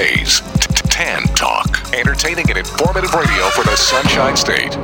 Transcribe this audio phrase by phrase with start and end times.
[0.00, 0.40] phase.
[0.88, 1.92] Tan Talk.
[1.92, 4.78] Entertaining and informative radio for the Sunshine State.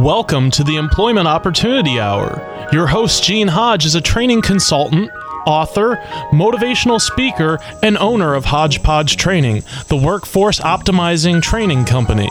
[0.00, 2.68] Welcome to the Employment Opportunity Hour.
[2.72, 5.10] Your host, Gene Hodge, is a training consultant,
[5.44, 5.96] author,
[6.30, 12.30] motivational speaker, and owner of Hodgepodge Training, the workforce optimizing training company.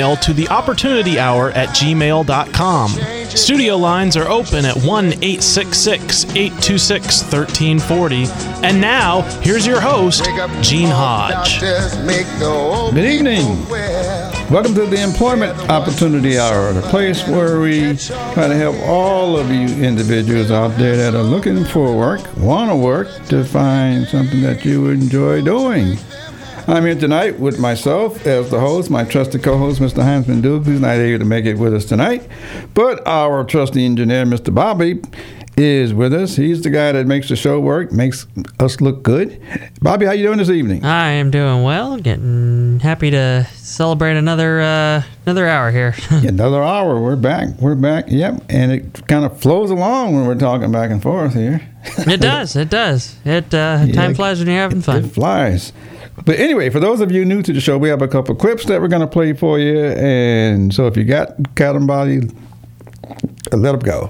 [0.01, 2.89] to the opportunity hour at gmail.com.
[3.29, 8.25] Studio lines are open at 1 866 826 1340.
[8.65, 10.25] And now, here's your host,
[10.61, 11.61] Gene Hodge.
[11.61, 13.45] Good evening.
[14.49, 19.49] Welcome to the Employment Opportunity Hour, the place where we try to help all of
[19.49, 24.41] you individuals out there that are looking for work, want to work, to find something
[24.41, 25.97] that you enjoy doing.
[26.67, 30.03] I'm here tonight with myself as the host, my trusted co-host, Mr.
[30.03, 32.27] Heinzman Duke, who's not able to make it with us tonight.
[32.73, 34.53] But our trusty engineer, Mr.
[34.53, 35.01] Bobby,
[35.57, 36.35] is with us.
[36.35, 38.27] He's the guy that makes the show work, makes
[38.59, 39.41] us look good.
[39.81, 40.85] Bobby, how you doing this evening?
[40.85, 41.97] I am doing well.
[41.97, 45.95] Getting happy to celebrate another uh, another hour here.
[46.11, 47.01] another hour.
[47.01, 47.49] We're back.
[47.59, 48.05] We're back.
[48.07, 48.43] Yep.
[48.49, 51.67] And it kind of flows along when we're talking back and forth here.
[51.97, 52.55] it does.
[52.55, 53.17] It does.
[53.25, 55.05] It uh, yeah, time flies when you're having fun.
[55.05, 55.73] It flies.
[56.25, 58.65] But anyway, for those of you new to the show, we have a couple clips
[58.65, 59.85] that we're going to play for you.
[59.85, 62.21] And so if you got cat and body,
[63.51, 64.09] let them go.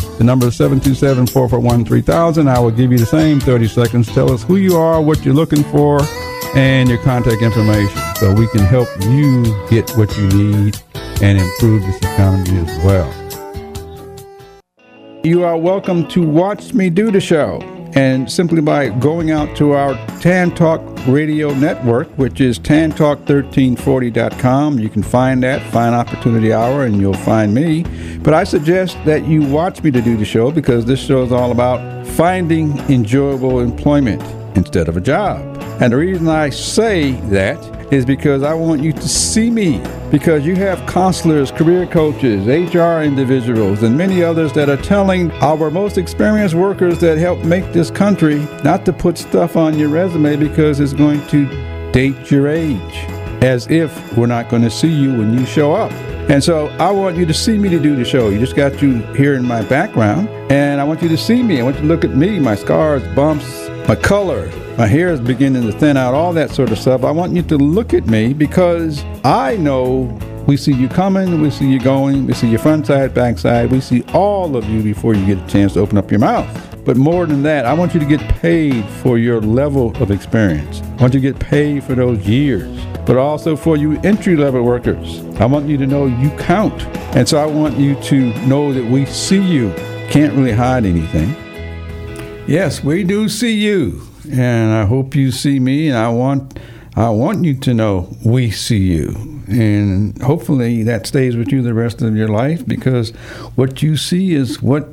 [0.21, 2.47] The number is 727 441 3000.
[2.47, 4.07] I will give you the same 30 seconds.
[4.13, 5.99] Tell us who you are, what you're looking for,
[6.53, 10.79] and your contact information so we can help you get what you need
[11.23, 13.11] and improve this economy as well.
[15.23, 17.59] You are welcome to watch me do the show
[17.93, 24.87] and simply by going out to our Tan Talk radio network, which is tantalk1340.com, you
[24.89, 27.83] can find that, find Opportunity Hour, and you'll find me.
[28.23, 31.31] But I suggest that you watch me to do the show because this show is
[31.31, 34.21] all about finding enjoyable employment
[34.55, 35.39] instead of a job.
[35.81, 37.57] And the reason I say that
[37.91, 39.83] is because I want you to see me.
[40.11, 45.71] Because you have counselors, career coaches, HR individuals, and many others that are telling our
[45.71, 50.35] most experienced workers that help make this country not to put stuff on your resume
[50.35, 51.47] because it's going to
[51.91, 52.95] date your age,
[53.41, 55.91] as if we're not going to see you when you show up.
[56.29, 58.29] And so I want you to see me to do the show.
[58.29, 61.59] You just got you here in my background, and I want you to see me.
[61.59, 65.19] I want you to look at me, my scars, bumps, my color, my hair is
[65.19, 67.03] beginning to thin out, all that sort of stuff.
[67.03, 71.51] I want you to look at me because I know we see you coming, we
[71.51, 74.81] see you going, we see your front side, back side, we see all of you
[74.81, 76.49] before you get a chance to open up your mouth.
[76.83, 80.81] But more than that, I want you to get paid for your level of experience.
[80.81, 84.63] I want you to get paid for those years, but also for you entry level
[84.63, 85.23] workers.
[85.39, 86.81] I want you to know you count.
[87.15, 89.73] And so I want you to know that we see you.
[90.09, 91.35] Can't really hide anything.
[92.47, 95.87] Yes, we do see you, and I hope you see me.
[95.87, 96.59] And I want,
[96.95, 101.73] I want you to know we see you, and hopefully that stays with you the
[101.73, 103.11] rest of your life because
[103.55, 104.89] what you see is what,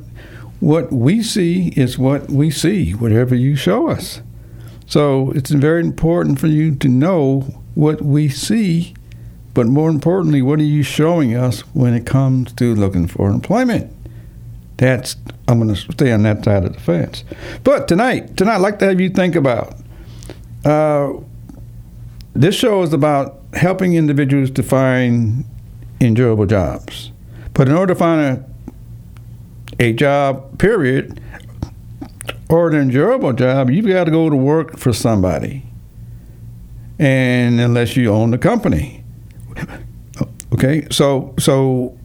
[0.61, 2.91] what we see is what we see.
[2.91, 4.21] Whatever you show us,
[4.85, 8.93] so it's very important for you to know what we see,
[9.53, 13.89] but more importantly, what are you showing us when it comes to looking for employment?
[14.75, 15.15] That's
[15.47, 17.23] I'm going to stay on that side of the fence.
[17.63, 19.75] But tonight, tonight, I'd like to have you think about.
[20.65, 21.13] Uh,
[22.33, 25.45] this show is about helping individuals to find
[26.01, 27.13] enjoyable jobs.
[27.53, 28.45] But in order to find a
[29.81, 31.21] a job, period,
[32.49, 35.68] or an enjoyable job, you've got to go to work for somebody.
[36.99, 39.03] And unless you own the company.
[40.53, 41.97] Okay, so so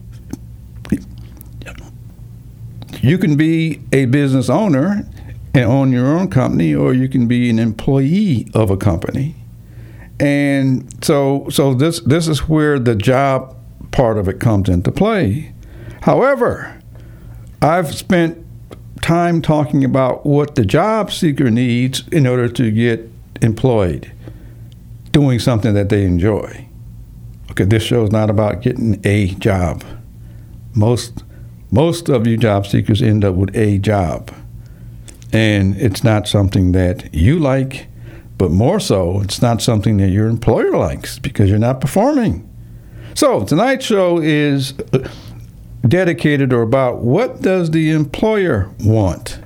[3.01, 5.07] you can be a business owner
[5.53, 9.35] and own your own company, or you can be an employee of a company.
[10.19, 13.55] And so, so this this is where the job
[13.91, 15.53] part of it comes into play.
[16.01, 16.81] However,
[17.61, 18.45] I've spent
[19.01, 23.09] time talking about what the job seeker needs in order to get
[23.41, 24.11] employed,
[25.15, 26.67] doing something that they enjoy.
[27.49, 29.81] Okay, this show is not about getting a job.
[30.73, 31.23] Most
[31.71, 34.29] most of you job seekers end up with a job.
[35.31, 37.87] And it's not something that you like,
[38.37, 42.45] but more so, it's not something that your employer likes because you're not performing.
[43.13, 45.09] So tonight's show is uh,
[45.87, 49.39] dedicated or about what does the employer want?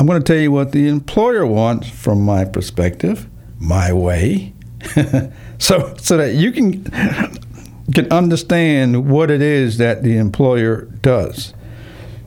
[0.00, 3.28] I'm going to tell you what the employer wants from my perspective,
[3.62, 4.52] my way.
[5.58, 6.84] so so that you can
[7.94, 11.54] can understand what it is that the employer does.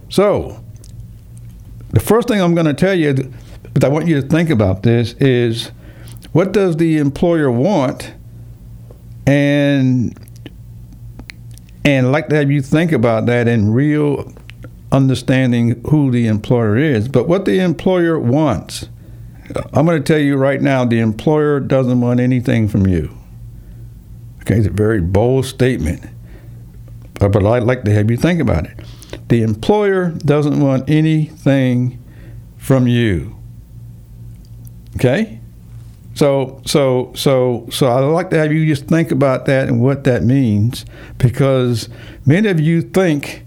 [0.10, 0.64] So,
[1.90, 3.34] the first thing I'm going to tell you,
[3.74, 5.72] but I want you to think about this, is
[6.32, 8.14] what does the employer want?
[9.28, 10.18] And
[11.84, 14.34] and like to have you think about that in real
[14.92, 17.08] understanding who the employer is.
[17.08, 18.90] But what the employer wants,
[19.74, 23.16] I'm going to tell you right now, the employer doesn't want anything from you.
[24.42, 26.06] Okay, it's a very bold statement,
[27.20, 28.80] but I'd like to have you think about it.
[29.30, 32.04] The employer doesn't want anything
[32.58, 33.36] from you.
[34.96, 35.40] Okay?
[36.14, 40.06] So, so, so, so I'd like to have you just think about that and what
[40.06, 40.86] that means,
[41.18, 41.90] because
[42.26, 43.44] many of you think,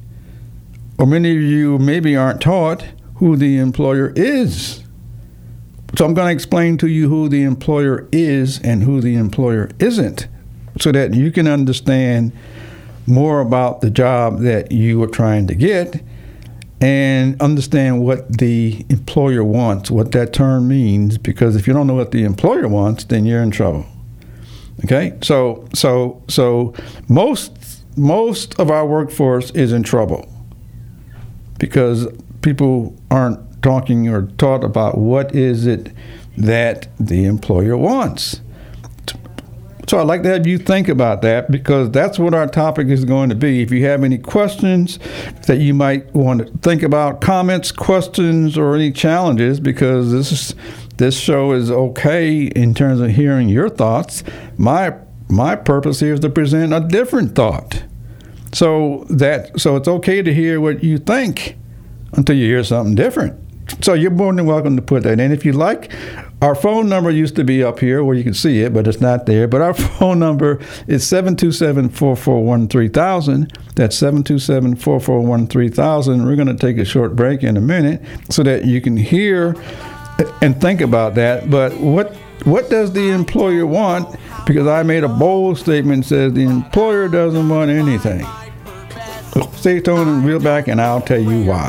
[0.98, 2.84] or many of you maybe aren't taught
[3.16, 4.84] who the employer is.
[5.96, 9.70] So I'm going to explain to you who the employer is and who the employer
[9.78, 10.28] isn't
[10.78, 12.32] so that you can understand
[13.06, 16.02] more about the job that you are trying to get
[16.80, 21.94] and understand what the employer wants, what that term means, because if you don't know
[21.94, 23.86] what the employer wants, then you're in trouble.
[24.84, 25.18] Okay?
[25.22, 26.74] So so so
[27.08, 30.28] most most of our workforce is in trouble
[31.58, 32.06] because
[32.42, 35.92] people aren't talking or taught about what is it
[36.36, 38.40] that the employer wants.
[39.88, 43.06] So I'd like to have you think about that because that's what our topic is
[43.06, 43.62] going to be.
[43.62, 44.98] If you have any questions
[45.46, 50.54] that you might want to think about, comments, questions, or any challenges, because this is
[50.98, 54.22] this show is okay in terms of hearing your thoughts.
[54.58, 54.94] My
[55.30, 57.82] my purpose here is to present a different thought.
[58.52, 61.56] So that so it's okay to hear what you think
[62.12, 63.40] until you hear something different.
[63.80, 65.30] So you're more than welcome to put that in.
[65.30, 65.92] If you like,
[66.40, 69.00] our phone number used to be up here where you can see it, but it's
[69.00, 69.48] not there.
[69.48, 73.58] But our phone number is 727 441 3000.
[73.74, 76.26] That's 727 441 3000.
[76.26, 79.54] We're going to take a short break in a minute so that you can hear
[80.40, 81.50] and think about that.
[81.50, 84.16] But what what does the employer want?
[84.46, 88.24] Because I made a bold statement says the employer doesn't want anything.
[89.56, 91.68] Stay tuned and reel back, and I'll tell you why.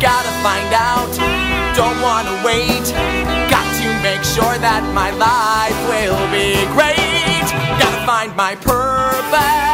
[0.00, 1.08] Gotta find out,
[1.74, 2.84] don't wanna wait.
[3.48, 7.46] Got to make sure that my life will be great.
[7.80, 9.73] Gotta find my purpose.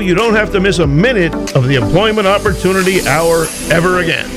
[0.00, 4.28] you don't have to miss a minute of the Employment Opportunity Hour ever again.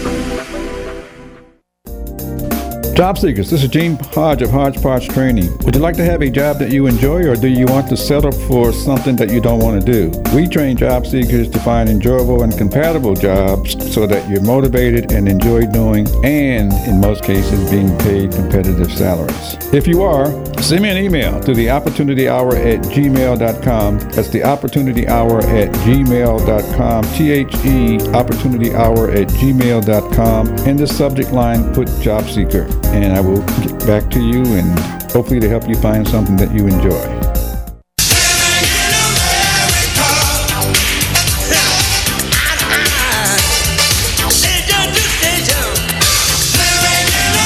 [2.96, 5.58] Job seekers, this is Gene Hodge of Hodgepodge Training.
[5.60, 7.98] Would you like to have a job that you enjoy or do you want to
[7.98, 10.36] settle for something that you don't want to do?
[10.36, 15.28] We train job seekers to find enjoyable and compatible jobs so that you're motivated and
[15.28, 19.58] enjoy doing and, in most cases, being paid competitive salaries.
[19.74, 20.28] If you are,
[20.62, 24.00] send me an email to the opportunity hour at gmail.com.
[24.00, 27.04] That's the opportunity hour at gmail.com.
[27.16, 30.48] T H E opportunity hour at gmail.com.
[30.68, 34.78] In the subject line, put job seeker and I will get back to you and
[35.12, 36.92] hopefully to help you find something that you enjoy.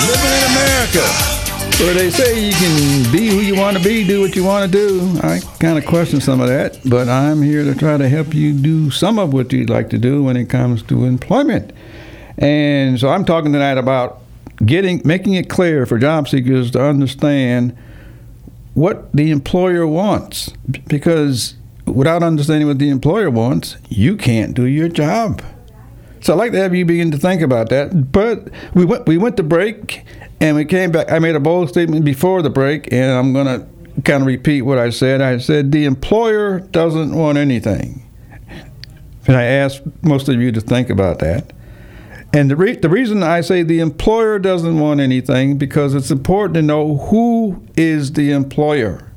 [0.05, 1.24] Living in America,
[1.79, 4.71] where they say you can be who you want to be, do what you want
[4.71, 5.19] to do.
[5.21, 8.53] I kind of question some of that, but I'm here to try to help you
[8.53, 11.73] do some of what you'd like to do when it comes to employment.
[12.37, 14.21] And so I'm talking tonight about
[14.63, 17.77] getting making it clear for job seekers to understand
[18.73, 20.51] what the employer wants
[20.87, 21.55] because
[21.85, 25.41] without understanding what the employer wants you can't do your job
[26.21, 29.17] so i'd like to have you begin to think about that but we went we
[29.17, 30.05] went to break
[30.39, 33.45] and we came back i made a bold statement before the break and i'm going
[33.45, 33.67] to
[34.01, 38.05] kind of repeat what i said i said the employer doesn't want anything
[39.27, 41.51] and i asked most of you to think about that
[42.35, 46.55] and the, re- the reason I say the employer doesn't want anything because it's important
[46.55, 49.09] to know who is the employer.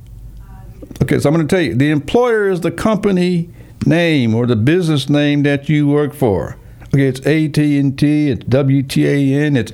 [1.03, 3.51] Okay, so I'm going to tell you the employer is the company
[3.85, 6.57] name or the business name that you work for.
[6.95, 9.73] Okay, it's AT&T, it's WTAN, it's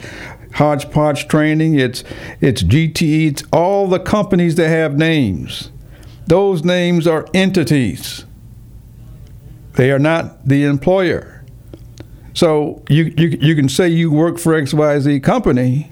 [0.55, 2.05] Hodgepodge Training, it's
[2.41, 5.71] it's GTE, it's all the companies that have names.
[6.27, 8.25] Those names are entities.
[9.75, 11.45] They are not the employer.
[12.35, 15.91] So you, you, you can say you work for XYZ company,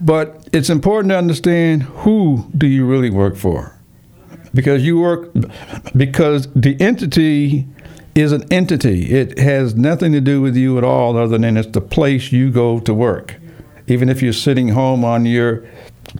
[0.00, 3.76] but it's important to understand who do you really work for.
[4.52, 5.30] Because you work
[5.96, 7.66] because the entity
[8.14, 9.10] is an entity.
[9.10, 12.50] It has nothing to do with you at all other than it's the place you
[12.50, 13.39] go to work.
[13.90, 15.68] Even if you're sitting home on your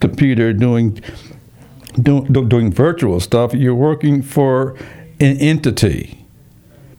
[0.00, 1.00] computer doing
[2.00, 4.76] doing, doing virtual stuff, you're working for
[5.18, 6.24] an entity.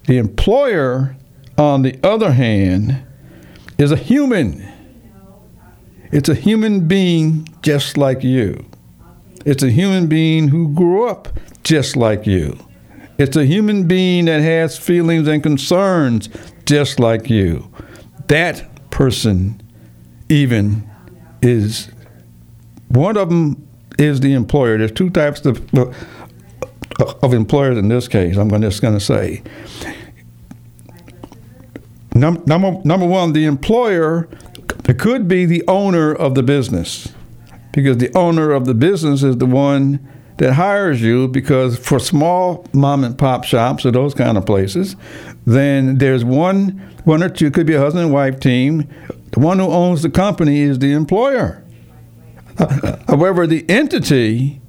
[0.07, 1.15] The employer
[1.57, 3.03] on the other hand,
[3.77, 4.67] is a human.
[6.11, 8.65] It's a human being just like you.
[9.45, 11.29] It's a human being who grew up
[11.63, 12.57] just like you.
[13.17, 16.29] It's a human being that has feelings and concerns
[16.65, 17.71] just like you.
[18.27, 19.60] That person,
[20.31, 20.89] even,
[21.41, 21.89] is
[22.87, 23.67] one of them
[23.99, 24.77] is the employer.
[24.77, 25.91] There's two types of, uh,
[27.21, 29.43] of employers in this case, I'm just going to say.
[32.13, 34.27] Num- number, number one, the employer
[34.97, 37.13] could be the owner of the business
[37.71, 40.05] because the owner of the business is the one
[40.37, 44.95] that hires you because for small mom and pop shops or those kind of places,
[45.45, 46.69] then there's one
[47.05, 48.87] one or two could be a husband and wife team.
[49.31, 51.63] The one who owns the company is the employer.
[53.07, 54.61] However, the entity,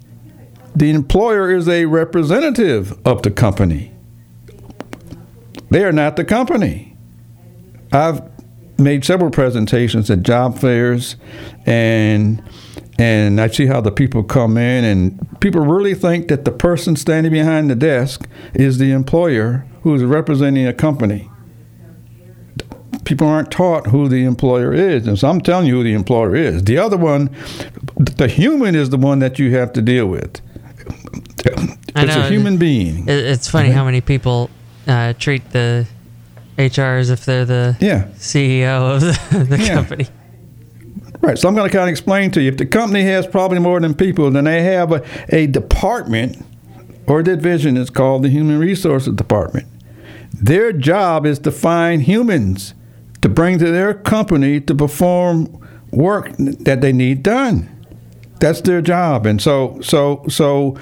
[0.75, 3.92] the employer is a representative of the company.
[5.71, 6.97] They are not the company.
[7.92, 8.23] I've
[8.78, 11.16] made several presentations at job fairs
[11.66, 12.42] and
[12.99, 16.95] and I see how the people come in and people really think that the person
[16.95, 21.28] standing behind the desk is the employer who's representing a company.
[23.12, 26.35] People aren't taught who the employer is, and so I'm telling you who the employer
[26.35, 26.64] is.
[26.64, 27.28] The other one,
[27.95, 30.40] the human is the one that you have to deal with.
[31.95, 33.04] It's a human being.
[33.07, 34.49] It's funny how many people
[34.87, 35.87] uh, treat the
[36.57, 38.04] HR as if they're the yeah.
[38.16, 39.75] CEO of the, the yeah.
[39.75, 40.07] company.
[41.21, 41.37] Right.
[41.37, 42.49] So I'm going to kind of explain to you.
[42.49, 46.42] If the company has probably more than people, then they have a, a department
[47.07, 47.76] or division.
[47.76, 49.66] It's called the Human Resources Department.
[50.33, 52.73] Their job is to find humans
[53.23, 55.59] to bring to their company to perform
[55.91, 57.69] work that they need done.
[58.41, 59.25] That's their job.
[59.25, 60.76] And so, so, so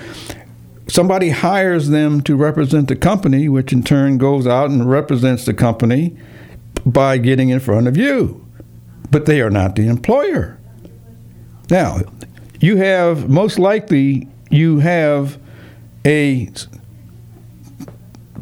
[0.88, 5.54] somebody hires them to represent the company, which in turn goes out and represents the
[5.54, 6.16] company
[6.86, 8.44] by getting in front of you.
[9.10, 10.58] But they are not the employer.
[11.68, 11.98] Now,
[12.60, 15.38] you have most likely you have
[16.04, 16.50] a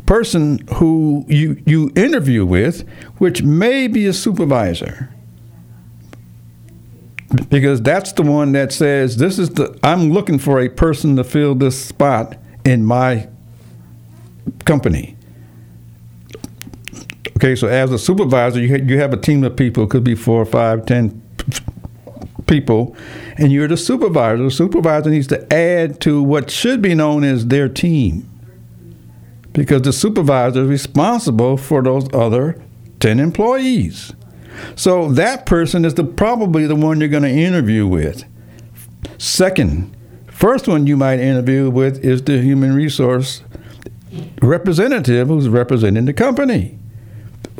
[0.08, 2.88] person who you, you interview with,
[3.18, 5.10] which may be a supervisor.
[7.50, 11.24] Because that's the one that says, This is the, I'm looking for a person to
[11.24, 13.28] fill this spot in my
[14.64, 15.14] company.
[17.36, 20.14] Okay, so as a supervisor, you, you have a team of people, it could be
[20.14, 21.20] four, five, ten
[22.46, 22.96] people,
[23.36, 24.42] and you're the supervisor.
[24.42, 28.27] The supervisor needs to add to what should be known as their team
[29.58, 32.62] because the supervisor is responsible for those other
[33.00, 34.12] 10 employees.
[34.76, 38.24] So that person is the, probably the one you're going to interview with.
[39.18, 39.96] Second,
[40.28, 43.42] first one you might interview with is the human resource
[44.40, 46.78] representative who's representing the company.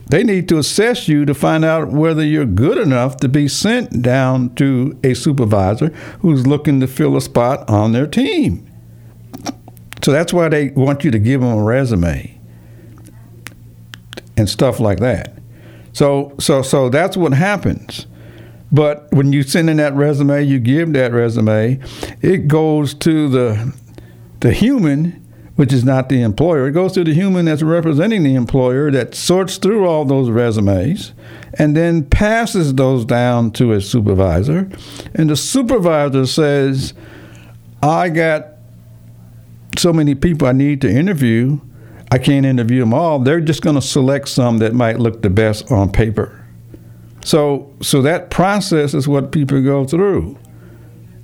[0.09, 4.03] They need to assess you to find out whether you're good enough to be sent
[4.03, 5.89] down to a supervisor
[6.21, 8.68] who's looking to fill a spot on their team.
[10.03, 12.39] So that's why they want you to give them a resume
[14.37, 15.35] and stuff like that.
[15.93, 18.07] So so so that's what happens.
[18.71, 21.81] But when you send in that resume, you give that resume,
[22.21, 23.75] it goes to the
[24.41, 25.25] the human
[25.59, 26.69] which is not the employer.
[26.69, 31.13] It goes to the human that's representing the employer that sorts through all those resumes
[31.55, 34.71] and then passes those down to a supervisor.
[35.17, 36.95] And the supervisor says,
[37.83, 38.58] I got
[39.77, 41.61] so many people I need to interview.
[42.11, 43.19] I can't interview them all.
[43.19, 46.47] They're just going to select some that might look the best on paper.
[47.23, 50.39] So, so that process is what people go through.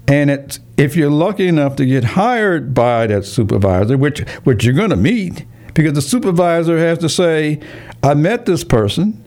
[0.07, 4.75] And it's, if you're lucky enough to get hired by that supervisor, which, which you're
[4.75, 7.61] going to meet, because the supervisor has to say,
[8.03, 9.25] I met this person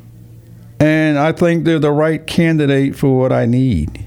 [0.80, 4.06] and I think they're the right candidate for what I need.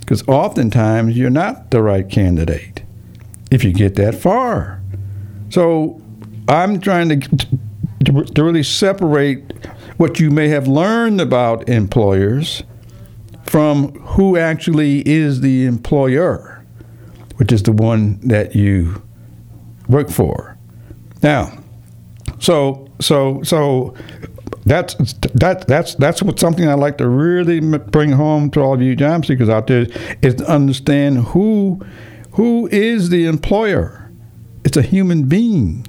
[0.00, 2.82] Because oftentimes you're not the right candidate
[3.50, 4.80] if you get that far.
[5.50, 6.00] So
[6.48, 7.46] I'm trying to,
[8.04, 12.62] to, to really separate what you may have learned about employers
[13.44, 16.64] from who actually is the employer,
[17.36, 19.02] which is the one that you
[19.88, 20.58] work for.
[21.22, 21.56] Now,
[22.38, 23.94] so so so
[24.64, 24.94] that's
[25.34, 28.96] that that's that's what something I like to really bring home to all of you
[28.96, 29.86] job seekers out there
[30.22, 31.80] is to understand who
[32.36, 34.10] who is the employer.
[34.64, 35.86] It's a human being.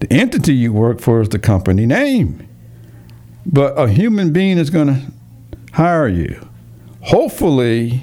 [0.00, 2.46] The entity you work for is the company name.
[3.44, 5.02] But a human being is going to
[5.72, 6.48] hire you
[7.08, 8.02] hopefully,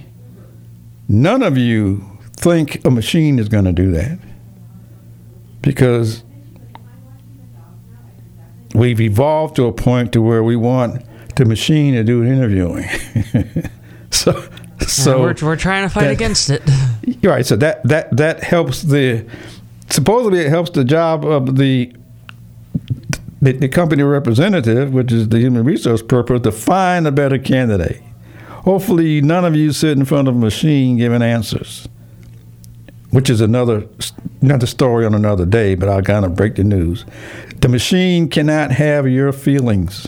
[1.07, 2.03] none of you
[2.35, 4.19] think a machine is going to do that
[5.61, 6.23] because
[8.73, 11.03] we've evolved to a point to where we want
[11.35, 12.87] the machine to do interviewing.
[14.11, 14.47] so,
[14.87, 16.61] so we're, we're trying to fight that, against it.
[17.23, 17.45] Right.
[17.45, 19.25] So that that that helps the
[19.89, 21.93] supposedly it helps the job of the
[23.41, 28.01] the, the company representative, which is the human resource purpose, to find a better candidate.
[28.49, 31.87] Hopefully, none of you sit in front of a machine giving answers,
[33.11, 33.87] which is another
[34.41, 35.75] another story on another day.
[35.75, 37.05] But I'll kind of break the news.
[37.61, 40.07] The machine cannot have your feelings.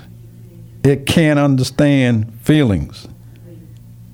[0.83, 3.07] It can't understand feelings,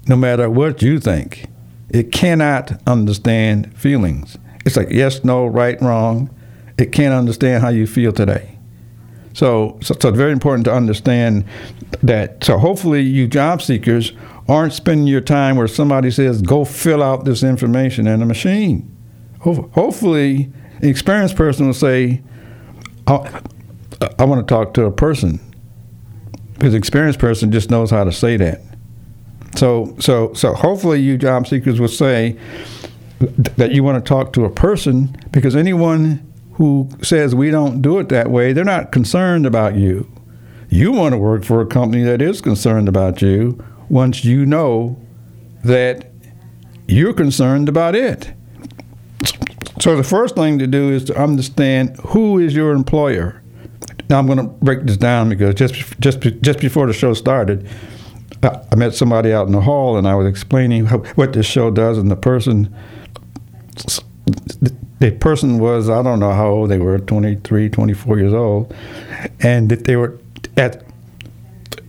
[0.08, 1.46] no matter what you think.
[1.94, 4.38] It cannot understand feelings.
[4.66, 6.30] It's like yes, no, right, wrong.
[6.78, 8.58] It can't understand how you feel today.
[9.34, 11.46] So, so, so it's very important to understand
[12.02, 12.44] that.
[12.44, 14.12] So, hopefully, you job seekers
[14.48, 18.90] aren't spending your time where somebody says, go fill out this information in a machine.
[19.40, 20.52] Hopefully,
[20.82, 22.22] an experienced person will say,
[23.08, 23.24] oh,
[24.02, 25.40] I, I want to talk to a person.
[26.54, 28.62] Because an experienced person just knows how to say that.
[29.56, 32.38] So, so, so hopefully, you job seekers will say
[33.20, 38.00] that you want to talk to a person because anyone who says we don't do
[38.00, 40.10] it that way, they're not concerned about you.
[40.70, 45.00] You want to work for a company that is concerned about you once you know
[45.63, 46.12] that
[46.88, 48.34] you're concerned about it.
[49.80, 53.42] So the first thing to do is to understand who is your employer.
[54.10, 57.68] Now I'm going to break this down because just just just before the show started,
[58.44, 61.98] I met somebody out in the hall and I was explaining what this show does,
[61.98, 62.74] and the person
[65.00, 68.74] the person was I don't know how old they were 23 24 years old
[69.42, 70.18] and they were
[70.56, 70.86] at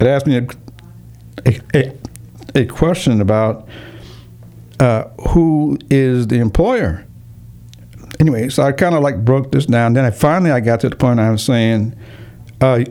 [0.00, 1.92] it asked me a, a,
[2.56, 3.68] a question about
[4.80, 7.06] uh, who is the employer
[8.20, 9.92] anyway, so I kind of like broke this down.
[9.92, 11.94] Then I finally I got to the point I was saying,
[12.60, 12.84] uh,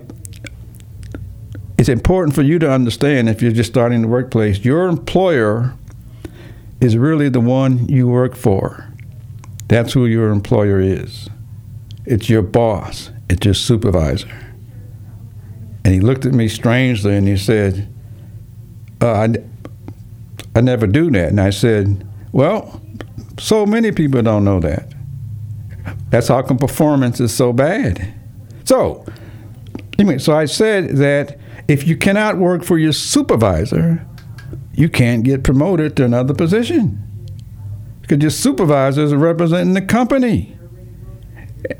[1.83, 5.73] it's important for you to understand if you're just starting the workplace, your employer
[6.79, 8.89] is really the one you work for.
[9.67, 11.29] That's who your employer is.
[12.05, 13.11] It's your boss.
[13.29, 14.31] It's your supervisor.
[15.83, 17.93] And he looked at me strangely and he said,
[19.01, 19.35] uh, I,
[20.55, 21.27] I never do that.
[21.27, 22.81] And I said, Well,
[23.37, 24.93] so many people don't know that.
[26.11, 28.13] That's how come performance is so bad.
[28.63, 29.05] So,
[29.99, 34.05] anyway, so I said that if you cannot work for your supervisor,
[34.73, 36.99] you can't get promoted to another position
[38.01, 40.57] because your supervisors are representing the company.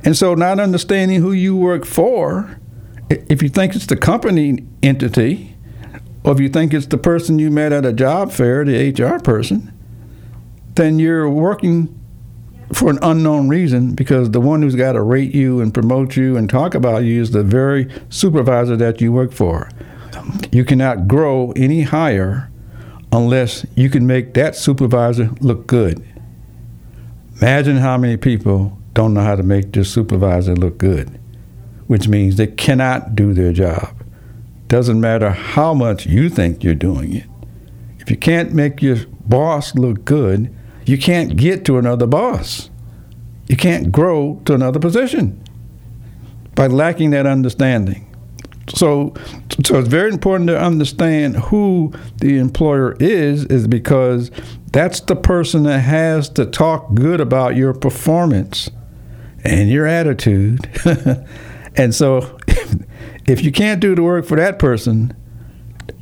[0.05, 2.57] And so, not understanding who you work for,
[3.09, 5.55] if you think it's the company entity,
[6.23, 9.19] or if you think it's the person you met at a job fair, the HR
[9.19, 9.73] person,
[10.75, 11.99] then you're working
[12.73, 16.37] for an unknown reason because the one who's got to rate you and promote you
[16.37, 19.69] and talk about you is the very supervisor that you work for.
[20.51, 22.49] You cannot grow any higher
[23.11, 26.03] unless you can make that supervisor look good.
[27.41, 31.19] Imagine how many people don't know how to make their supervisor look good,
[31.87, 34.03] which means they cannot do their job.
[34.67, 37.25] Doesn't matter how much you think you're doing it.
[37.99, 40.53] If you can't make your boss look good,
[40.85, 42.69] you can't get to another boss.
[43.47, 45.41] You can't grow to another position
[46.55, 48.09] by lacking that understanding.
[48.69, 49.13] So,
[49.65, 54.31] so it's very important to understand who the employer is, is because
[54.71, 58.69] that's the person that has to talk good about your performance
[59.43, 60.69] and your attitude.
[61.75, 62.37] and so,
[63.27, 65.13] if, you can't do the work for that person,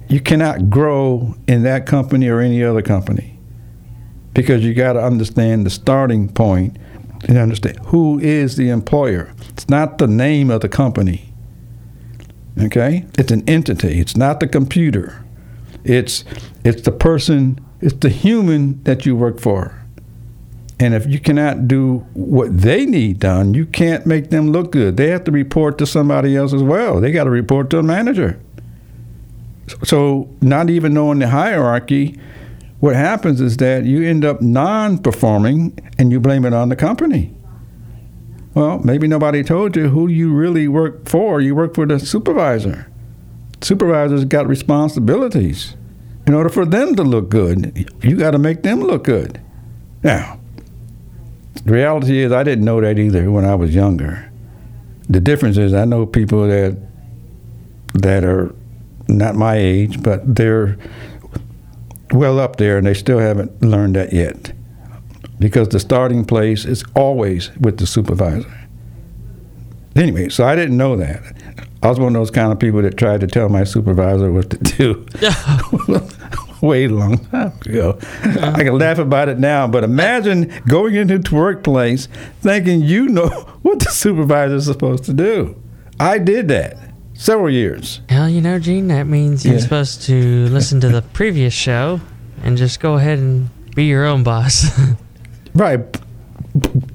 [0.08, 3.31] you cannot grow in that company or any other company
[4.34, 6.78] because you got to understand the starting point
[7.28, 9.34] and understand who is the employer.
[9.50, 11.34] It's not the name of the company.
[12.60, 13.06] Okay?
[13.18, 14.00] It's an entity.
[14.00, 15.24] It's not the computer.
[15.84, 16.24] It's
[16.64, 19.78] it's the person, it's the human that you work for.
[20.80, 24.98] And if you cannot do what they need done, you can't make them look good.
[24.98, 27.00] They have to report to somebody else as well.
[27.00, 28.40] They got to report to a manager.
[29.84, 32.20] So, not even knowing the hierarchy,
[32.82, 36.76] what happens is that you end up non performing and you blame it on the
[36.76, 37.32] company.
[38.56, 41.40] Well, maybe nobody told you who you really work for.
[41.40, 42.92] You work for the supervisor.
[43.62, 45.78] Supervisors got responsibilities.
[46.26, 49.40] In order for them to look good, you got to make them look good.
[50.04, 50.40] Now,
[51.64, 54.32] the reality is, I didn't know that either when I was younger.
[55.08, 56.78] The difference is, I know people that
[57.94, 58.56] that are
[59.08, 60.78] not my age, but they're
[62.14, 64.54] well up there, and they still haven't learned that yet.
[65.40, 68.52] Because the starting place is always with the supervisor.
[69.96, 71.22] Anyway, so I didn't know that.
[71.84, 74.52] I was one of those kind of people that tried to tell my supervisor what
[74.52, 75.06] to do.
[76.62, 77.98] Way long time ago.
[78.02, 78.54] Uh-huh.
[78.56, 82.08] I can laugh about it now, but imagine going into the workplace
[82.42, 83.30] thinking you know
[83.64, 85.60] what the supervisor is supposed to do.
[86.00, 86.91] I did that
[87.22, 88.02] several years.
[88.10, 89.60] Well, you know, Gene, that means you're Yeah.
[89.62, 92.02] supposed to listen to the previous show
[92.44, 94.66] and just go ahead and be your own boss.
[95.54, 95.82] Right.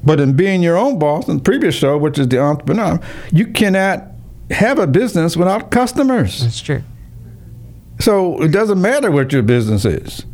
[0.02, 2.98] But in being your own boss, in the previous show, which is the entrepreneur,
[3.30, 4.04] you cannot
[4.50, 6.40] have a business without customers.
[6.40, 6.82] That's true.
[8.00, 10.24] So it doesn't matter what your business is.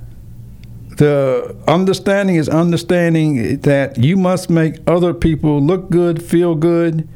[0.99, 7.09] The understanding is understanding that you must make other people look good, feel good,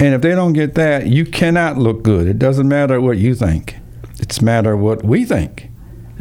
[0.00, 2.26] and if they don't get that, you cannot look good.
[2.26, 3.76] It doesn't matter what you think.
[4.18, 5.70] It's matter what we think.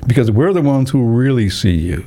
[0.06, 2.06] Because we're the ones who really see you.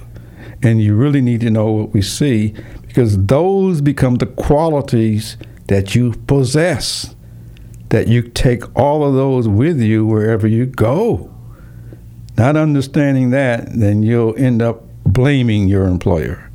[0.62, 2.54] And you really need to know what we see
[2.86, 7.14] because those become the qualities that you possess.
[7.90, 11.32] That you take all of those with you wherever you go.
[12.36, 16.50] Not understanding that, then you'll end up blaming your employer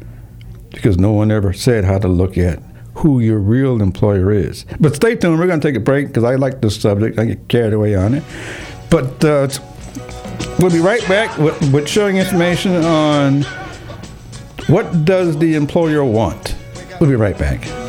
[0.69, 2.61] because no one ever said how to look at
[3.01, 4.65] who your real employer is.
[4.79, 5.39] But stay tuned.
[5.39, 7.17] We're going to take a break because I like this subject.
[7.17, 8.23] I get carried away on it.
[8.89, 9.47] But uh,
[10.59, 13.43] we'll be right back with, with showing information on
[14.67, 16.55] what does the employer want.
[16.99, 17.80] We'll be right back.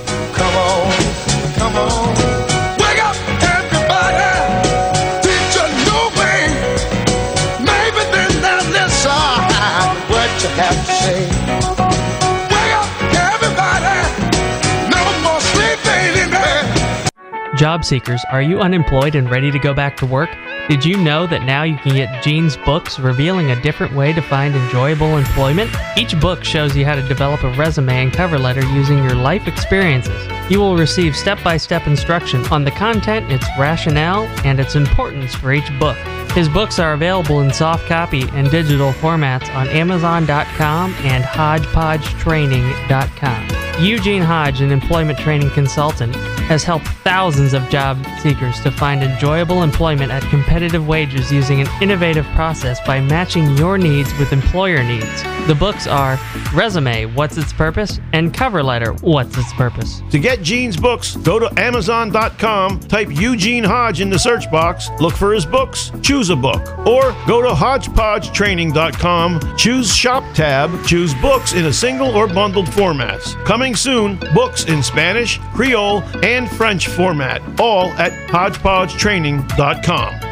[17.62, 20.28] Job seekers, are you unemployed and ready to go back to work?
[20.68, 24.20] Did you know that now you can get Gene's books revealing a different way to
[24.20, 25.70] find enjoyable employment?
[25.96, 29.46] Each book shows you how to develop a resume and cover letter using your life
[29.46, 30.26] experiences.
[30.50, 35.32] You will receive step by step instruction on the content, its rationale, and its importance
[35.32, 35.96] for each book.
[36.34, 43.48] His books are available in soft copy and digital formats on Amazon.com and HodgepodgeTraining.com.
[43.82, 49.62] Eugene Hodge, an employment training consultant, has helped thousands of job seekers to find enjoyable
[49.62, 55.22] employment at competitive wages using an innovative process by matching your needs with employer needs.
[55.46, 56.18] The books are
[56.54, 57.98] Resume, What's Its Purpose?
[58.12, 60.02] and Cover Letter, What's Its Purpose?
[60.10, 65.14] To get Gene's books, go to Amazon.com, type Eugene Hodge in the search box, look
[65.14, 71.52] for his books, choose a book, or go to HodgepodgeTraining.com, choose Shop tab, choose books
[71.52, 73.42] in a single or bundled formats.
[73.44, 80.31] Coming soon, books in Spanish, Creole, and French format, all at HodgepodgeTraining.com.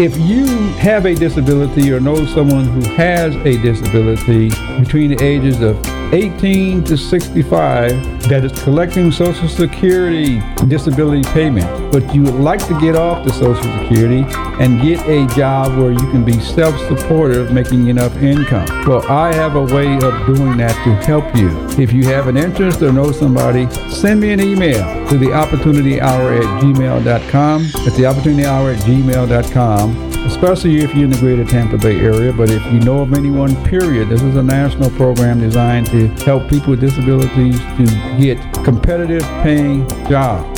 [0.00, 5.60] If you have a disability or know someone who has a disability between the ages
[5.60, 5.76] of
[6.12, 12.78] 18 to 65 that is collecting Social Security disability payment, but you would like to
[12.80, 14.24] get off the Social Security
[14.62, 18.66] and get a job where you can be self-supportive, making enough income.
[18.86, 21.50] Well, I have a way of doing that to help you.
[21.82, 26.00] If you have an interest or know somebody, send me an email to the opportunity
[26.00, 27.66] hour at gmail.com.
[27.86, 32.32] At the opportunity hour at gmail.com especially if you're in the greater Tampa Bay area.
[32.32, 36.48] But if you know of anyone, period, this is a national program designed to help
[36.50, 37.84] people with disabilities to
[38.20, 40.57] get competitive paying jobs.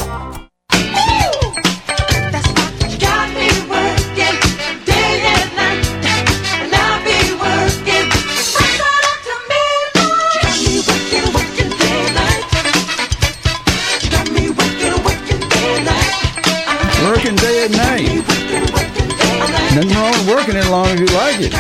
[20.60, 21.52] As long as you like it.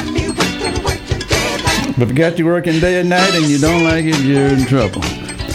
[1.96, 4.46] But if you got you working day and night and you don't like it, you're
[4.46, 5.02] in trouble.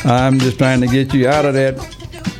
[0.03, 1.75] I'm just trying to get you out of that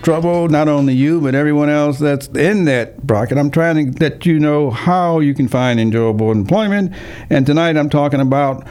[0.04, 3.40] trouble, not only you, but everyone else that's in that bracket.
[3.40, 6.94] I'm trying to let you know how you can find enjoyable employment.
[7.30, 8.68] And tonight I'm talking about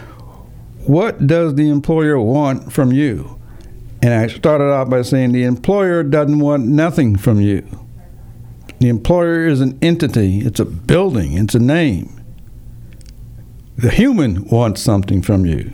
[0.87, 3.41] what does the employer want from you?
[4.03, 7.67] And I started out by saying the employer doesn't want nothing from you.
[8.79, 12.24] The employer is an entity, it's a building, it's a name.
[13.77, 15.73] The human wants something from you.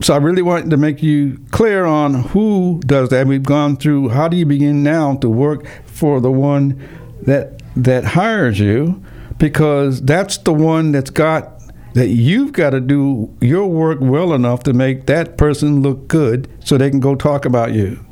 [0.00, 3.26] So I really want to make you clear on who does that.
[3.26, 6.80] We've gone through how do you begin now to work for the one
[7.22, 9.02] that that hires you
[9.38, 11.60] because that's the one that's got
[11.94, 16.48] that you've got to do your work well enough to make that person look good
[16.64, 18.04] so they can go talk about you.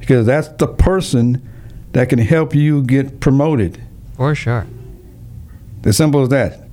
[0.00, 1.46] Because that's the person
[1.92, 3.80] that can help you get promoted.
[4.16, 4.66] For sure.
[5.84, 6.63] As simple as that.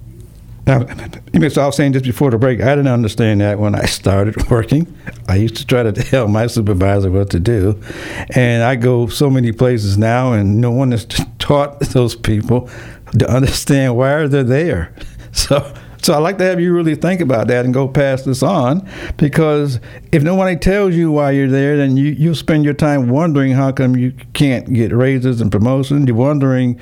[0.68, 0.86] Now,
[1.34, 4.96] I was saying just before the break, I didn't understand that when I started working.
[5.28, 7.82] I used to try to tell my supervisor what to do.
[8.36, 11.06] And I go so many places now, and no one has
[11.40, 12.70] taught those people
[13.18, 14.94] to understand why they're there.
[15.34, 18.44] So, so I like to have you really think about that and go pass this
[18.44, 19.80] on because
[20.12, 23.72] if nobody tells you why you're there, then you, you'll spend your time wondering how
[23.72, 26.06] come you can't get raises and promotions.
[26.06, 26.82] You're wondering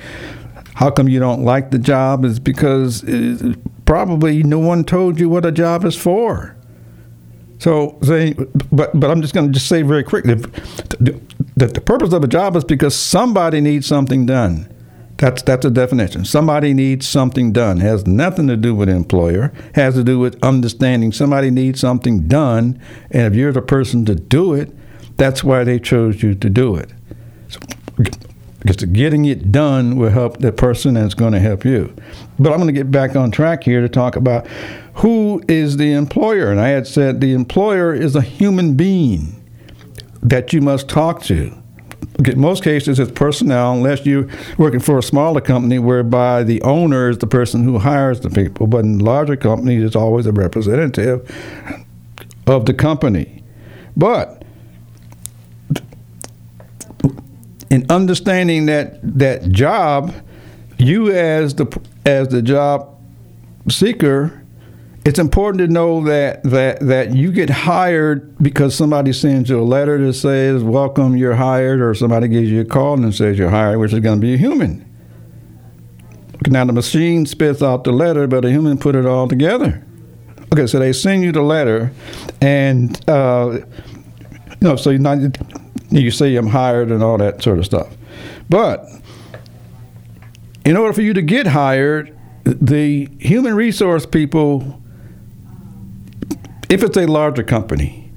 [0.74, 3.52] how come you don't like the job is because uh,
[3.90, 6.56] probably no one told you what a job is for.
[7.58, 8.34] So, say,
[8.70, 10.34] but but I'm just going to just say very quickly
[11.56, 14.72] that the purpose of a job is because somebody needs something done.
[15.16, 16.24] That's that's a definition.
[16.24, 17.78] Somebody needs something done.
[17.78, 19.52] It has nothing to do with employer.
[19.70, 24.04] It has to do with understanding somebody needs something done, and if you're the person
[24.04, 24.72] to do it,
[25.16, 26.90] that's why they chose you to do it.
[27.48, 27.58] So,
[28.60, 31.94] because getting it done will help the person that's going to help you.
[32.38, 34.46] But I'm going to get back on track here to talk about
[34.94, 36.50] who is the employer.
[36.50, 39.42] And I had said the employer is a human being
[40.22, 41.56] that you must talk to.
[42.26, 47.08] In most cases, it's personnel, unless you're working for a smaller company whereby the owner
[47.08, 48.66] is the person who hires the people.
[48.66, 51.30] But in larger companies, it's always a representative
[52.46, 53.42] of the company.
[53.96, 54.39] But
[57.70, 60.12] in understanding that that job,
[60.78, 62.98] you as the as the job
[63.68, 64.40] seeker,
[65.04, 69.62] it's important to know that that that you get hired because somebody sends you a
[69.62, 73.50] letter that says welcome you're hired or somebody gives you a call and says you're
[73.50, 74.86] hired which is going to be a human.
[76.48, 79.82] Now the machine spits out the letter but a human put it all together.
[80.52, 81.92] Okay so they send you the letter
[82.40, 84.98] and uh, you know so you,
[85.90, 87.88] you see i'm hired and all that sort of stuff
[88.48, 88.86] but
[90.64, 94.80] in order for you to get hired the human resource people
[96.70, 98.10] if it's a larger company,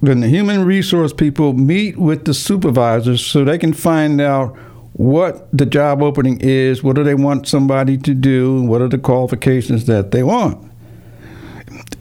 [0.00, 4.56] then the human resource people meet with the supervisors so they can find out
[4.94, 8.98] what the job opening is, what do they want somebody to do, what are the
[8.98, 10.69] qualifications that they want.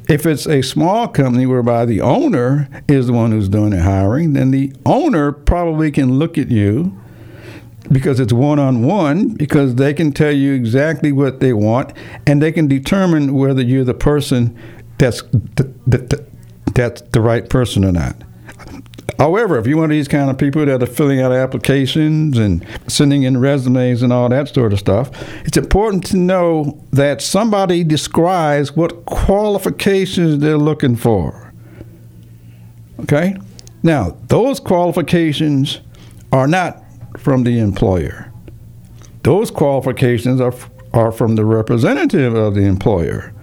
[0.10, 4.34] If it's a small company whereby the owner is the one who's doing the hiring,
[4.34, 7.00] then the owner probably can look at you
[7.92, 11.94] because it's one on one, because they can tell you exactly what they want
[12.26, 14.58] and they can determine whether you're the person
[14.98, 15.22] that's
[15.86, 16.26] that,
[16.74, 18.16] that's the right person or not.
[19.20, 22.66] However, if you're one of these kind of people that are filling out applications and
[22.88, 25.12] sending in resumes and all that sort of stuff,
[25.46, 31.54] it's important to know that somebody describes what qualifications they're looking for.
[33.02, 33.36] Okay?
[33.84, 35.82] Now, those qualifications
[36.32, 36.82] are not
[37.18, 38.32] from the employer.
[39.24, 40.54] Those qualifications are,
[40.94, 43.34] are from the representative of the employer.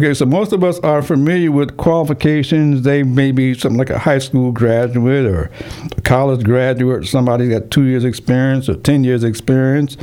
[0.00, 2.84] Okay, so most of us are familiar with qualifications.
[2.84, 5.50] They may be something like a high school graduate or
[5.94, 9.98] a college graduate, somebody got two years experience or 10 years experience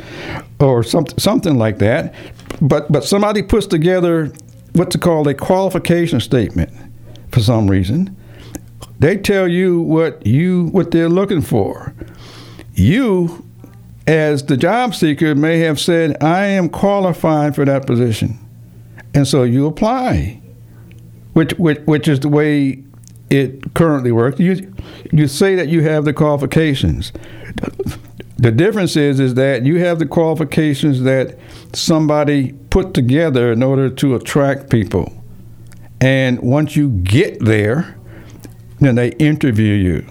[0.60, 2.14] or something, something like that.
[2.62, 4.32] But, but somebody puts together
[4.74, 6.70] what's called a qualification statement
[7.32, 8.16] for some reason.
[9.00, 11.92] They tell you what you what they're looking for.
[12.74, 13.44] You
[14.06, 18.38] as the job seeker may have said, I am qualified for that position
[19.18, 20.40] and so you apply,
[21.32, 22.84] which which, which is the way
[23.30, 24.38] it currently works.
[24.38, 24.72] You
[25.10, 27.12] you say that you have the qualifications.
[28.36, 31.36] The difference is is that you have the qualifications that
[31.72, 35.12] somebody put together in order to attract people.
[36.00, 37.96] And once you get there,
[38.78, 40.06] then they interview you.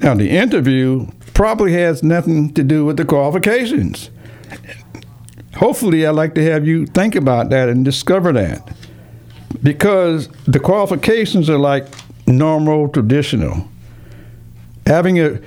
[0.00, 4.10] Now the interview probably has nothing to do with the qualifications
[5.62, 8.68] hopefully, I'd like to have you think about that and discover that.
[9.62, 11.86] Because the qualifications are like
[12.26, 13.68] normal, traditional.
[14.86, 15.40] Having a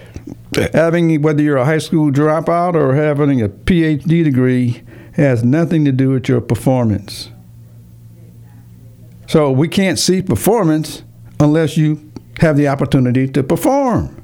[0.72, 4.84] having whether you're a high school dropout or having a PhD degree
[5.16, 7.30] has nothing to do with your performance.
[9.28, 11.04] So we can't see performance
[11.42, 14.24] unless you have the opportunity to perform.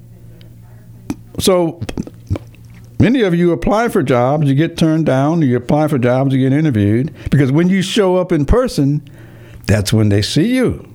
[1.40, 1.82] So
[3.02, 6.48] Many of you apply for jobs, you get turned down, you apply for jobs, you
[6.48, 9.02] get interviewed, because when you show up in person,
[9.66, 10.88] that's when they see you.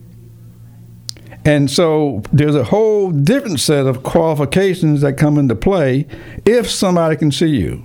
[1.44, 6.06] And so there's a whole different set of qualifications that come into play
[6.44, 7.84] if somebody can see you.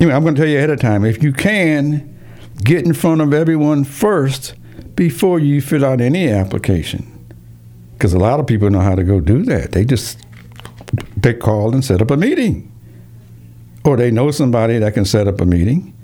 [0.00, 2.18] Anyway, I'm going to tell you ahead of time if you can,
[2.64, 4.54] get in front of everyone first
[4.96, 7.08] before you fill out any application.
[7.92, 9.70] Because a lot of people know how to go do that.
[9.70, 10.18] They just
[11.22, 12.70] they call and set up a meeting.
[13.84, 15.96] Or they know somebody that can set up a meeting.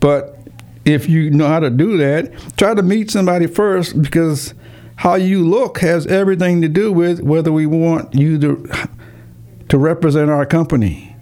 [0.00, 0.38] But
[0.84, 4.54] if you know how to do that, try to meet somebody first because
[4.96, 8.88] how you look has everything to do with whether we want you to
[9.68, 11.16] to represent our company.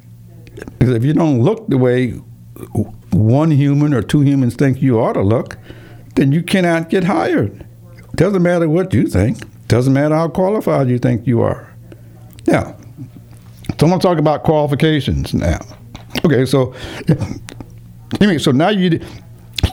[0.79, 2.11] Because if you don't look the way
[3.11, 5.57] one human or two humans think you ought to look,
[6.17, 7.67] then you cannot get hired.
[8.17, 9.39] Doesn't matter what you think.
[9.69, 11.75] Doesn't matter how qualified you think you are.
[12.47, 12.77] Now,
[13.83, 15.59] so I'm going to talk about qualifications now.
[16.25, 16.73] Okay, so
[18.21, 19.01] anyway, so now you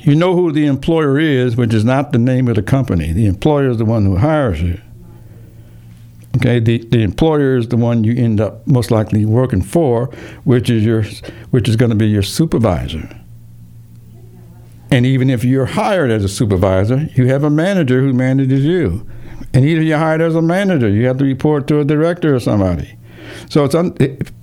[0.02, 3.14] you know who the employer is, which is not the name of the company.
[3.14, 4.82] The employer is the one who hires you.
[6.38, 10.08] Okay, the, the employer is the one you end up most likely working for,
[10.44, 11.04] which is your
[11.52, 13.08] which is going to be your supervisor.
[14.90, 19.08] And even if you're hired as a supervisor, you have a manager who manages you.
[19.54, 22.34] And even if you're hired as a manager, you have to report to a director
[22.34, 22.96] or somebody.
[23.50, 23.96] So it's un,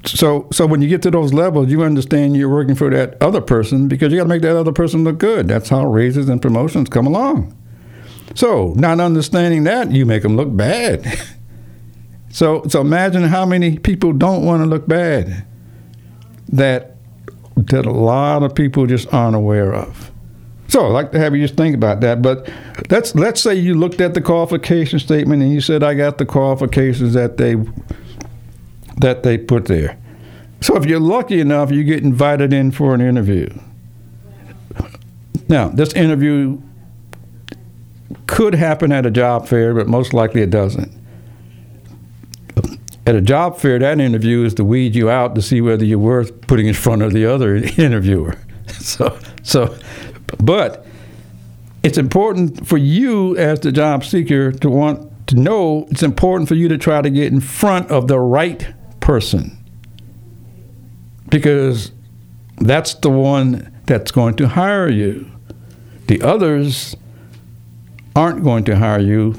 [0.05, 3.41] so so when you get to those levels, you understand you're working for that other
[3.41, 5.47] person because you got to make that other person look good.
[5.47, 7.57] That's how raises and promotions come along.
[8.35, 11.07] So not understanding that, you make them look bad.
[12.31, 15.47] so so imagine how many people don't want to look bad.
[16.49, 16.97] That
[17.57, 20.11] that a lot of people just aren't aware of.
[20.67, 22.23] So I'd like to have you just think about that.
[22.23, 22.51] But
[22.91, 26.27] let's let's say you looked at the qualification statement and you said I got the
[26.27, 27.55] qualifications that they
[28.99, 29.99] that they put there.
[30.61, 33.49] So if you're lucky enough, you get invited in for an interview.
[35.49, 36.61] Now, this interview
[38.27, 40.93] could happen at a job fair, but most likely it doesn't.
[43.07, 45.99] At a job fair, that interview is to weed you out to see whether you're
[45.99, 48.37] worth putting in front of the other interviewer.
[48.81, 49.79] So, so,
[50.39, 50.85] but
[51.85, 55.87] it's important for you as the job seeker to want to know.
[55.91, 58.67] It's important for you to try to get in front of the right
[59.07, 59.57] person
[61.29, 61.93] because
[62.59, 65.31] that's the one that's going to hire you.
[66.09, 66.97] The others
[68.17, 69.37] aren't going to hire you.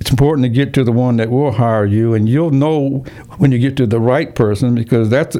[0.00, 3.04] It's important to get to the one that will hire you, and you'll know
[3.36, 5.36] when you get to the right person because that's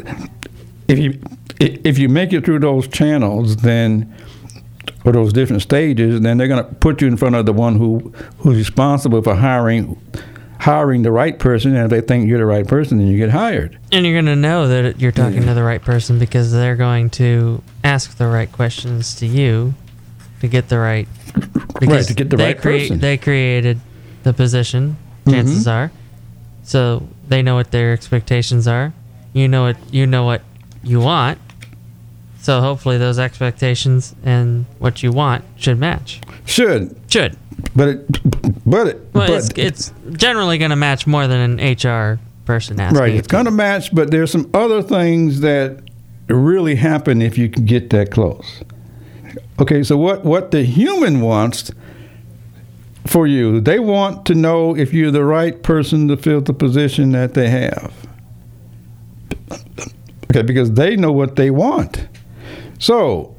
[0.88, 1.18] if you
[1.58, 4.14] if you make it through those channels, then
[5.06, 7.76] or those different stages, then they're going to put you in front of the one
[7.76, 9.98] who who's responsible for hiring
[10.62, 13.30] hiring the right person, and if they think you're the right person, then you get
[13.30, 13.76] hired.
[13.90, 17.10] And you're going to know that you're talking to the right person because they're going
[17.10, 19.74] to ask the right questions to you
[20.40, 21.08] to get the right.
[21.80, 23.00] Because to get the they right person.
[23.00, 23.80] They created
[24.22, 24.96] the position.
[25.28, 25.72] Chances Mhm.
[25.72, 25.92] are,
[26.62, 28.92] so they know what their expectations are.
[29.32, 30.42] You know what you know what
[30.84, 31.38] you want.
[32.40, 36.20] So hopefully those expectations and what you want should match.
[36.44, 37.36] Should, Should.
[37.74, 41.74] But it, but it, Well, but it's, it's generally going to match more than an
[41.74, 42.98] HR person asking.
[42.98, 43.14] right.
[43.14, 45.82] It's going to match, but there's some other things that
[46.28, 48.62] really happen if you can get that close.
[49.60, 51.70] Okay, so what what the human wants
[53.06, 57.12] for you, they want to know if you're the right person to fill the position
[57.12, 57.92] that they have.
[60.30, 62.06] Okay, because they know what they want.
[62.78, 63.36] So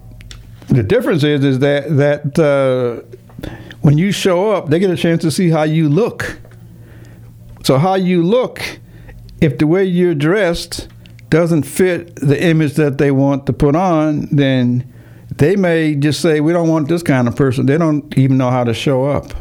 [0.67, 3.01] the difference is is that that uh,
[3.83, 6.39] when you show up, they get a chance to see how you look.
[7.63, 8.61] So how you look,
[9.41, 10.87] if the way you're dressed
[11.29, 14.91] doesn't fit the image that they want to put on, then
[15.35, 18.51] they may just say, "We don't want this kind of person." They don't even know
[18.51, 19.33] how to show up.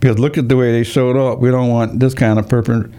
[0.00, 1.40] Because look at the way they showed up.
[1.40, 2.94] We don't want this kind of person,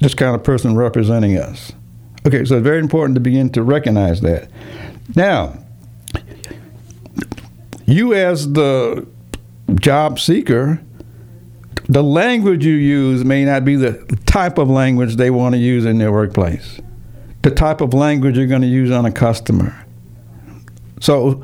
[0.00, 1.72] this kind of person representing us.
[2.26, 4.50] Okay, so it's very important to begin to recognize that.
[5.14, 5.54] Now,
[7.90, 9.06] you as the
[9.74, 10.80] job seeker,
[11.88, 13.92] the language you use may not be the
[14.26, 16.80] type of language they want to use in their workplace,
[17.42, 19.84] the type of language you're going to use on a customer.
[21.00, 21.42] So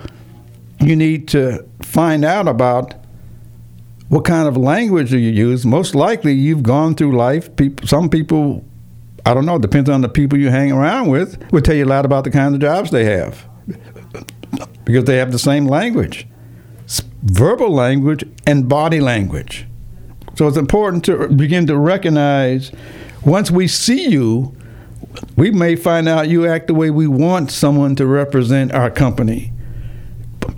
[0.80, 2.94] you need to find out about
[4.08, 5.66] what kind of language do you use.
[5.66, 7.54] Most likely, you've gone through life.
[7.56, 8.64] People, some people,
[9.24, 11.86] I don't know, It depends on the people you hang around with, will tell you
[11.86, 13.44] a lot about the kind of jobs they have
[14.84, 16.28] because they have the same language
[17.22, 19.66] verbal language and body language.
[20.36, 22.70] So it's important to begin to recognize
[23.24, 24.54] once we see you,
[25.36, 29.52] we may find out you act the way we want someone to represent our company.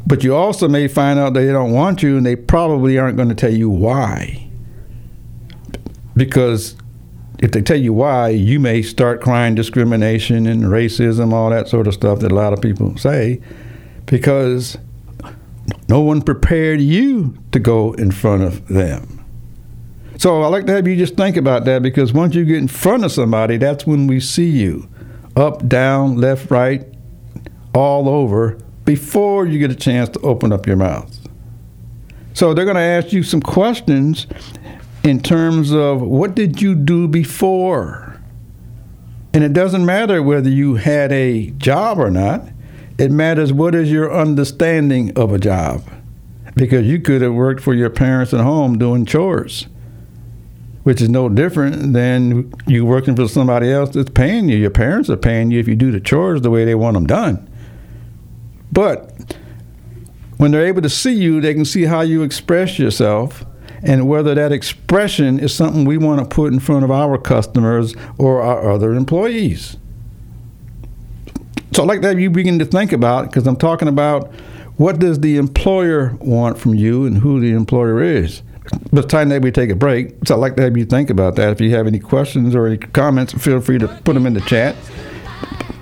[0.07, 3.29] But you also may find out they don't want you and they probably aren't going
[3.29, 4.51] to tell you why.
[6.17, 6.77] Because
[7.39, 11.87] if they tell you why, you may start crying discrimination and racism, all that sort
[11.87, 13.41] of stuff that a lot of people say,
[14.07, 14.77] because
[15.89, 19.25] no one prepared you to go in front of them.
[20.19, 22.69] So I like to have you just think about that because once you get in
[22.69, 24.89] front of somebody, that's when we see you
[25.37, 26.87] up, down, left, right,
[27.73, 31.17] all over before you get a chance to open up your mouth.
[32.35, 34.27] So they're going to ask you some questions
[35.05, 38.21] in terms of what did you do before?
[39.33, 42.43] And it doesn't matter whether you had a job or not.
[42.99, 45.85] It matters what is your understanding of a job.
[46.57, 49.69] Because you could have worked for your parents at home doing chores,
[50.83, 54.57] which is no different than you working for somebody else that's paying you.
[54.57, 57.07] Your parents are paying you if you do the chores the way they want them
[57.07, 57.49] done.
[58.73, 59.37] But
[60.39, 63.45] when they're able to see you, they can see how you express yourself
[63.83, 67.95] and whether that expression is something we want to put in front of our customers
[68.19, 69.77] or our other employees.
[71.73, 74.33] So I'd like to have you begin to think about because I'm talking about
[74.77, 78.43] what does the employer want from you and who the employer is.
[78.93, 80.15] But it's time that we take a break.
[80.27, 81.53] So I'd like to have you think about that.
[81.53, 84.41] If you have any questions or any comments, feel free to put them in the
[84.43, 84.77] chat.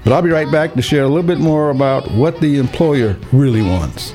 [0.05, 3.17] But I'll be right back to share a little bit more about what the employer
[3.33, 4.13] really wants.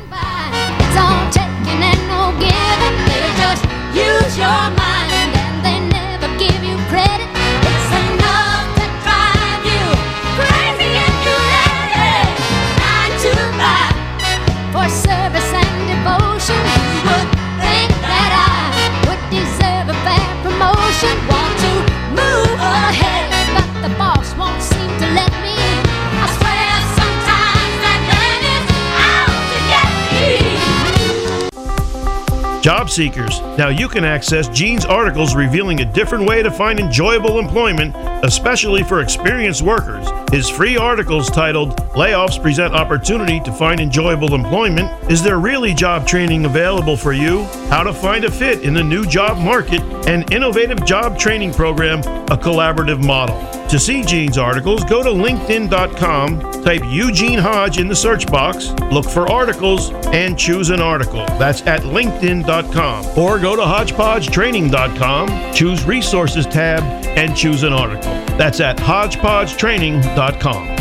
[32.61, 37.39] Job seekers, now you can access Gene's articles revealing a different way to find enjoyable
[37.39, 40.07] employment, especially for experienced workers.
[40.31, 46.05] His free articles titled Layoffs Present Opportunity to Find Enjoyable Employment Is There Really Job
[46.05, 47.45] Training Available for You?
[47.69, 52.01] How to Find a Fit in the New Job Market, an innovative job training program,
[52.01, 53.39] a collaborative model.
[53.69, 59.05] To see Gene's articles, go to LinkedIn.com, type Eugene Hodge in the search box, look
[59.05, 61.25] for articles, and choose an article.
[61.39, 62.50] That's at LinkedIn.com.
[63.17, 66.83] Or go to HodgepodgeTraining.com, choose Resources tab,
[67.17, 68.11] and choose an article.
[68.37, 70.80] That's at HodgepodgeTraining.com.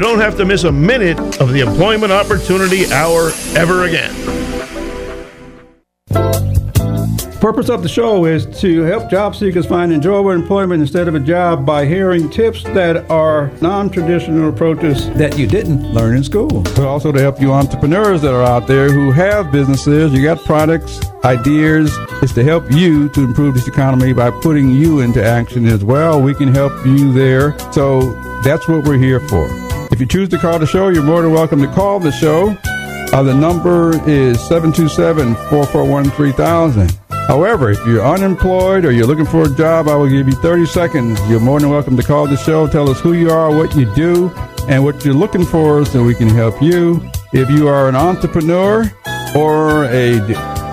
[0.00, 4.14] don't have to miss a minute of the Employment Opportunity Hour ever again.
[7.40, 11.20] Purpose of the show is to help job seekers find enjoyable employment instead of a
[11.20, 16.48] job by hearing tips that are non-traditional approaches that you didn't learn in school.
[16.48, 20.44] But also to help you entrepreneurs that are out there who have businesses, you got
[20.44, 21.96] products, ideas.
[22.22, 26.20] It's to help you to improve this economy by putting you into action as well.
[26.20, 27.56] We can help you there.
[27.70, 28.00] So
[28.42, 29.67] that's what we're here for.
[29.90, 32.50] If you choose to call the show, you're more than welcome to call the show.
[33.10, 36.98] Uh, the number is 727 441 3000.
[37.26, 40.66] However, if you're unemployed or you're looking for a job, I will give you 30
[40.66, 41.18] seconds.
[41.28, 42.66] You're more than welcome to call the show.
[42.66, 44.30] Tell us who you are, what you do,
[44.68, 47.00] and what you're looking for so we can help you.
[47.32, 48.92] If you are an entrepreneur
[49.34, 50.20] or a,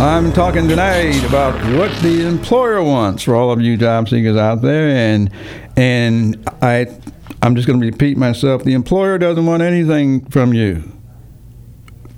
[0.00, 4.62] I'm talking tonight about what the employer wants for all of you job seekers out
[4.62, 5.28] there, and
[5.76, 6.86] and I
[7.42, 8.62] I'm just going to repeat myself.
[8.62, 10.84] The employer doesn't want anything from you.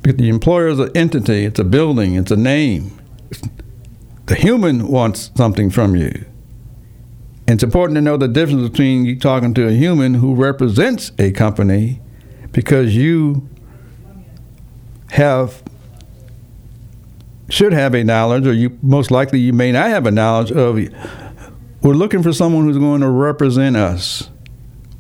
[0.02, 1.46] The employer is an entity.
[1.46, 2.16] It's a building.
[2.16, 3.00] It's a name.
[4.26, 6.26] The human wants something from you.
[7.46, 11.12] And it's important to know the difference between you talking to a human who represents
[11.18, 12.02] a company
[12.52, 13.48] because you
[15.12, 15.62] have
[17.50, 20.78] should have a knowledge or you most likely you may not have a knowledge of
[21.82, 24.30] we're looking for someone who's going to represent us.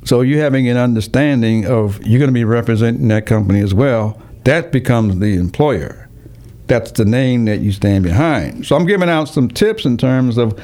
[0.04, 4.20] So you having an understanding of you're going to be representing that company as well,
[4.44, 6.08] that becomes the employer.
[6.66, 8.66] That's the name that you stand behind.
[8.66, 10.58] So I'm giving out some tips in terms of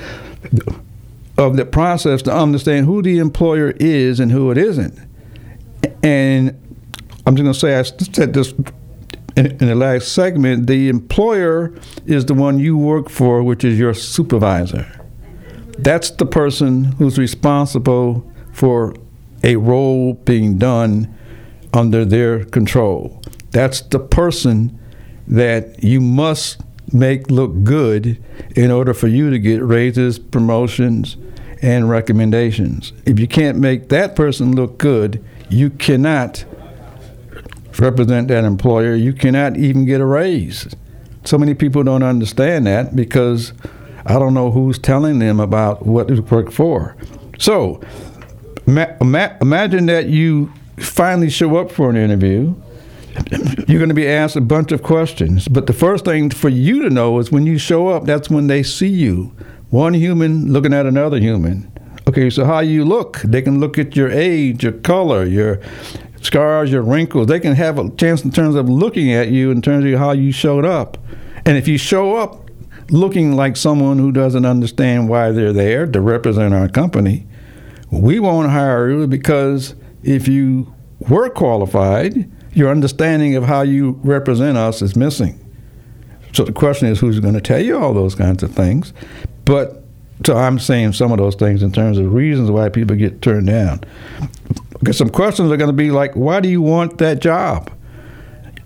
[1.38, 4.98] of the process to understand who the employer is and who it isn't.
[6.02, 6.50] And
[7.26, 8.54] I'm just going to say I said this
[9.36, 10.66] in the last segment.
[10.66, 11.74] The employer
[12.06, 14.86] is the one you work for, which is your supervisor.
[15.78, 18.94] That's the person who's responsible for
[19.44, 21.14] a role being done
[21.74, 23.22] under their control.
[23.50, 24.78] That's the person
[25.26, 26.62] that you must
[26.92, 28.22] make look good
[28.54, 31.16] in order for you to get raises, promotions,
[31.60, 32.92] and recommendations.
[33.04, 36.44] If you can't make that person look good, you cannot
[37.78, 38.94] represent that employer.
[38.94, 40.74] You cannot even get a raise.
[41.24, 43.52] So many people don't understand that because
[44.04, 46.96] I don't know who's telling them about what to work for.
[47.38, 47.80] So
[48.66, 52.54] ma- ma- imagine that you finally show up for an interview.
[53.66, 56.82] You're going to be asked a bunch of questions, but the first thing for you
[56.82, 59.34] to know is when you show up, that's when they see you.
[59.70, 61.72] One human looking at another human.
[62.08, 65.60] Okay, so how you look, they can look at your age, your color, your
[66.22, 67.26] scars, your wrinkles.
[67.26, 70.12] They can have a chance in terms of looking at you in terms of how
[70.12, 70.98] you showed up.
[71.44, 72.50] And if you show up
[72.90, 77.26] looking like someone who doesn't understand why they're there to represent our company,
[77.90, 80.72] we won't hire you because if you
[81.08, 85.42] were qualified, your understanding of how you represent us is missing.
[86.32, 88.92] So the question is who's going to tell you all those kinds of things?
[89.44, 89.84] But
[90.24, 93.46] so I'm saying some of those things in terms of reasons why people get turned
[93.46, 93.84] down.
[94.86, 97.72] Because some questions are going to be like, why do you want that job?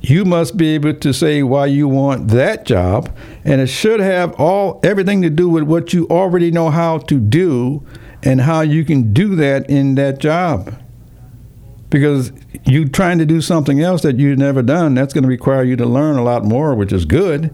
[0.03, 3.11] You must be able to say why you want that job,
[3.43, 7.19] and it should have all everything to do with what you already know how to
[7.19, 7.83] do
[8.23, 10.79] and how you can do that in that job.
[11.89, 12.33] Because
[12.67, 15.75] you trying to do something else that you've never done, that's going to require you
[15.77, 17.51] to learn a lot more, which is good.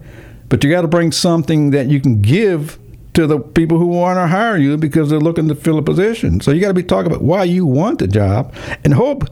[0.49, 2.79] But you got to bring something that you can give
[3.17, 6.39] to the people who want to hire you because they're looking to fill a position.
[6.39, 8.53] So you got to be talking about why you want the job,
[8.83, 9.23] and hope,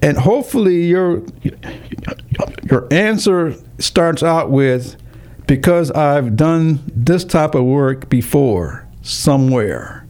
[0.00, 1.24] and hopefully your
[2.70, 4.94] your answer starts out with
[5.48, 10.03] because I've done this type of work before somewhere.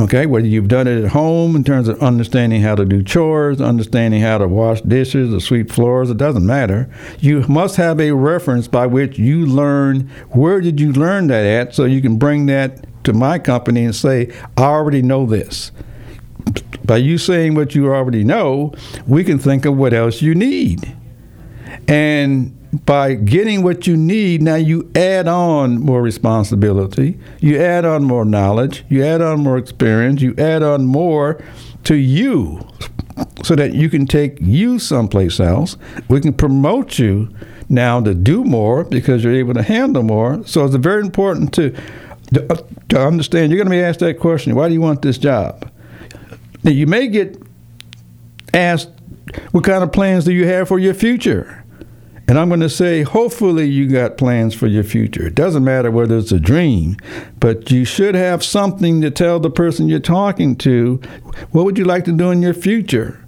[0.00, 3.60] Okay, whether you've done it at home in terms of understanding how to do chores,
[3.60, 6.88] understanding how to wash dishes or sweep floors, it doesn't matter.
[7.20, 11.74] You must have a reference by which you learn where did you learn that at
[11.74, 15.72] so you can bring that to my company and say, I already know this.
[16.86, 18.72] By you saying what you already know,
[19.06, 20.96] we can think of what else you need.
[21.86, 28.04] And by getting what you need, now you add on more responsibility, you add on
[28.04, 31.42] more knowledge, you add on more experience, you add on more
[31.84, 32.66] to you
[33.44, 35.76] so that you can take you someplace else.
[36.08, 37.28] We can promote you
[37.68, 40.46] now to do more because you're able to handle more.
[40.46, 41.76] So it's very important to,
[42.34, 42.56] to, uh,
[42.88, 43.50] to understand.
[43.50, 45.70] You're going to be asked that question why do you want this job?
[46.64, 47.42] Now, you may get
[48.54, 48.90] asked,
[49.50, 51.61] what kind of plans do you have for your future?
[52.32, 55.26] And I'm going to say, hopefully, you got plans for your future.
[55.26, 56.96] It doesn't matter whether it's a dream,
[57.38, 60.98] but you should have something to tell the person you're talking to.
[61.50, 63.22] What would you like to do in your future?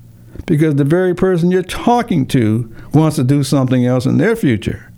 [0.47, 4.91] Because the very person you're talking to wants to do something else in their future.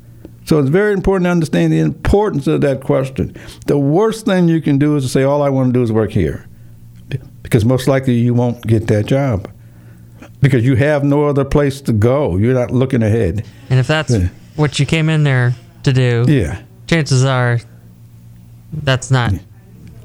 [0.45, 3.35] So it's very important to understand the importance of that question.
[3.67, 5.91] The worst thing you can do is to say, All I want to do is
[5.91, 6.47] work here.
[7.43, 9.51] Because most likely you won't get that job
[10.47, 12.37] because you have no other place to go.
[12.37, 13.45] You're not looking ahead.
[13.69, 14.29] And if that's Yeah.
[14.55, 16.59] what you came in there to do, Yeah.
[16.87, 17.59] chances are
[18.73, 19.33] that's not.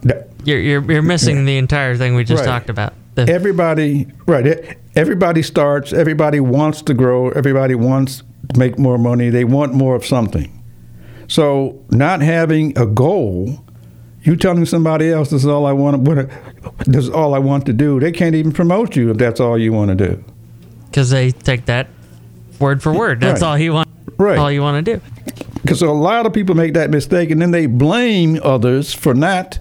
[0.03, 2.49] That- You're you're, you're missing the entire thing we just Right.
[2.49, 2.93] talked about.
[3.13, 4.75] The, Everybody, right?
[4.95, 5.93] Everybody starts.
[5.93, 7.29] Everybody wants to grow.
[7.29, 9.29] Everybody wants to make more money.
[9.29, 10.49] They want more of something.
[11.27, 13.63] So, not having a goal,
[14.23, 15.99] you telling somebody else this is all I want.
[16.01, 16.29] What
[16.87, 17.99] this is all I want to do.
[17.99, 20.23] They can't even promote you if that's all you want to do.
[20.91, 21.87] Because they take that
[22.59, 23.21] word for word.
[23.21, 23.47] That's Right.
[23.47, 23.89] all you want.
[24.17, 24.37] Right.
[24.37, 25.01] All you want to do.
[25.61, 29.57] Because a lot of people make that mistake, and then they blame others for not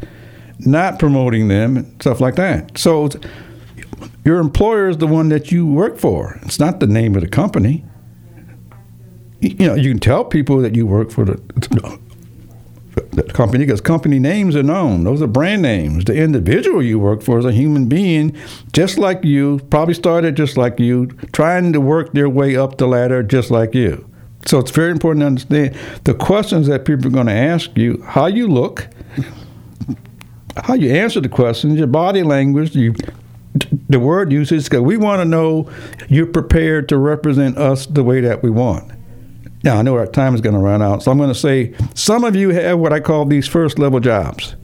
[0.59, 2.77] not promoting them and stuff like that.
[2.77, 3.09] So
[4.25, 6.39] your employer is the one that you work for.
[6.43, 7.85] It's not the name of the company.
[9.41, 11.99] You you know, you can tell people that you work for the,
[13.13, 15.05] the company because company names are known.
[15.05, 16.05] Those are brand names.
[16.05, 18.37] The individual you work for is a human being,
[18.73, 22.87] just like you, probably started just like you, trying to work their way up the
[22.87, 24.07] ladder just like you.
[24.47, 28.03] So it's very important to understand the questions that people are going to ask you,
[28.07, 28.89] how you look,
[30.57, 32.95] how you answer the questions, your body language, you,
[33.89, 35.71] the word usage, because we want to know
[36.09, 38.93] you're prepared to represent us the way that we want.
[39.63, 41.75] Now, I know our time is going to run out, so I'm going to say
[41.95, 44.57] some of you have what I call these first level jobs.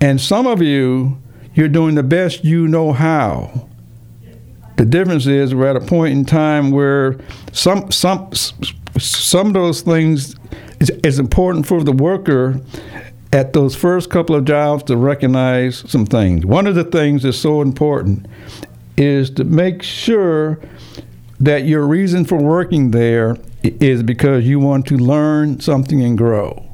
[0.00, 1.18] And some of you,
[1.54, 3.68] you're doing the best you know how.
[4.76, 7.18] The difference is we're at a point in time where
[7.52, 8.30] some some
[8.98, 10.36] some of those things
[10.78, 12.60] is, is important for the worker
[13.32, 16.46] at those first couple of jobs to recognize some things.
[16.46, 18.26] One of the things that's so important
[18.96, 20.60] is to make sure
[21.40, 23.36] that your reason for working there
[23.80, 26.64] is because you want to learn something and grow.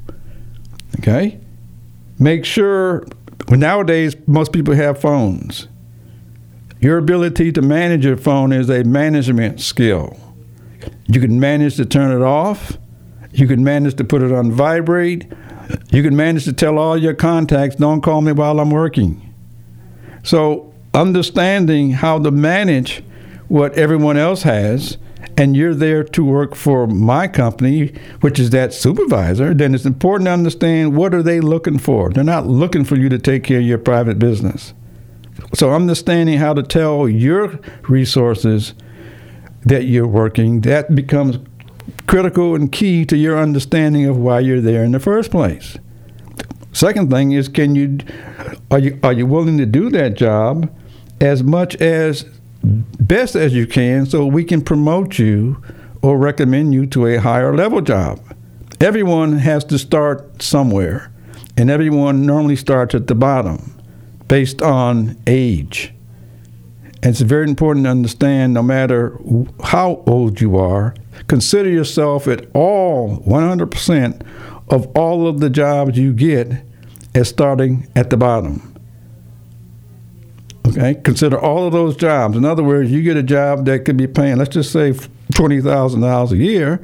[0.99, 1.39] Okay?
[2.19, 3.05] Make sure
[3.47, 5.67] But nowadays, most people have phones.
[6.79, 10.17] Your ability to manage your phone is a management skill.
[11.07, 12.77] You can manage to turn it off.
[13.33, 15.31] You can manage to put it on vibrate.
[15.91, 19.33] You can manage to tell all your contacts, don't call me while I'm working.
[20.23, 23.03] So, understanding how to manage
[23.47, 24.97] what everyone else has,
[25.37, 30.27] and you're there to work for my company, which is that supervisor, then it's important
[30.27, 32.09] to understand what are they looking for.
[32.09, 34.73] They're not looking for you to take care of your private business.
[35.53, 37.59] So, understanding how to tell your
[37.89, 38.73] resources
[39.63, 41.39] that you're working, that becomes
[42.07, 45.77] critical and key to your understanding of why you're there in the first place.
[46.71, 47.99] Second thing is, can you
[48.71, 50.73] are you are you willing to do that job
[51.21, 52.25] as much as
[52.65, 55.61] best as you can, so we can promote you
[56.01, 58.19] or recommend you to a higher level job.
[58.81, 61.11] Everyone has to start somewhere,
[61.57, 63.77] and everyone normally starts at the bottom
[64.27, 65.93] based on age.
[67.03, 69.17] And it's very important to understand no matter
[69.63, 70.95] how old you are,
[71.27, 74.21] consider yourself at all 100%
[74.69, 76.63] of all of the jobs you get
[77.13, 78.74] as starting at the bottom.
[80.67, 82.35] Okay, consider all of those jobs.
[82.35, 84.93] In other words, you get a job that could be paying, let's just say
[85.33, 86.81] twenty thousand dollars a year.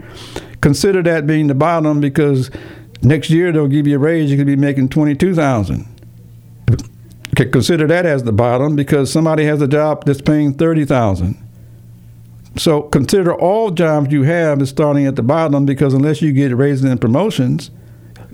[0.62, 2.52] Consider that being the bottom because
[3.02, 4.30] next year they'll give you a raise.
[4.30, 5.88] You could be making twenty-two thousand.
[7.34, 11.38] Okay, consider that as the bottom because somebody has a job that's paying thirty thousand.
[12.58, 16.56] So consider all jobs you have as starting at the bottom because unless you get
[16.56, 17.72] raises and promotions,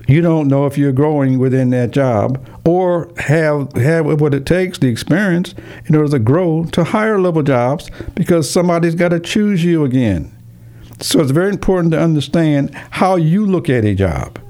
[0.08, 4.78] you don't know if you're growing within that job or have have what it takes,
[4.78, 5.54] the experience,
[5.84, 10.34] in order to grow to higher level jobs because somebody's got to choose you again.
[11.00, 14.40] So it's very important to understand how you look at a job.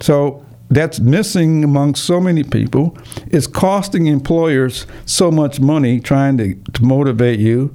[0.00, 2.96] So that's missing among so many people.
[3.26, 7.74] It's costing employers so much money trying to, to motivate you,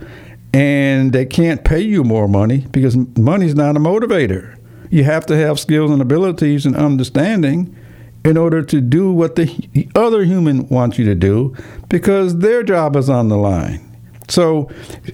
[0.53, 4.57] and they can't pay you more money because money's not a motivator.
[4.91, 7.75] You have to have skills and abilities and understanding
[8.23, 11.55] in order to do what the other human wants you to do
[11.89, 13.87] because their job is on the line.
[14.27, 14.69] So,